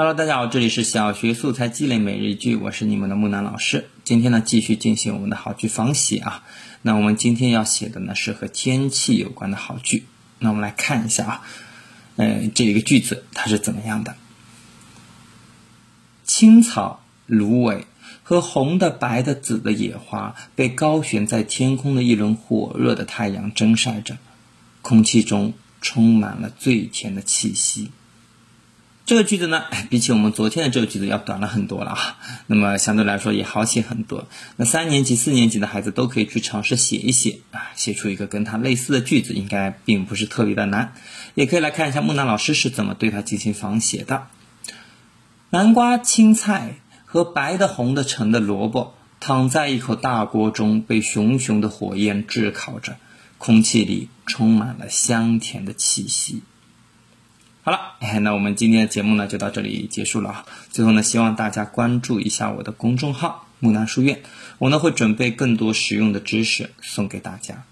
[0.00, 3.90] Hello，大家好，这里是小学素材积累每日一句，我是你们的木南老师。
[4.02, 6.42] 今天呢，继续进行我们的好句仿写啊。
[6.80, 10.06] 那我们今天要写的呢是和天气有关的好句。
[10.38, 11.42] 那我们来看一下啊，
[12.16, 14.16] 呃，这一个句子它是怎么样的？
[16.24, 17.84] 青草、芦苇
[18.22, 24.16] 和红的、白的、紫的野花被高悬在天空的一轮火热的太阳蒸晒着，
[24.80, 27.90] 空气中充满了最甜的气息。
[29.10, 32.16] 这个句子呢， 比起我们昨天的这个句子要短了很多了啊。
[32.46, 34.28] 那么相对来说也好写很多。
[34.54, 40.92] 那三年级、四年级的孩子都可以去尝试写一写啊，写出一个跟它类似的句子，应该并不是特别的难。
[41.34, 44.28] 也可以来看一下木南老师是怎么对它进行仿写的。
[45.50, 52.94] 南瓜、青菜和白的、红的、橙的萝卜躺在一口大锅中，被熊熊的火焰炙烤着，
[53.38, 56.42] 空气里充满了香甜的气息。
[57.62, 60.46] 好了，那我们今天的节目呢就到这里结束了啊。
[60.70, 64.22] 最后呢，希望大家关注一下我的公众号“木兰书院”，
[64.56, 67.64] 我呢会准备更多实用的知识送给大家。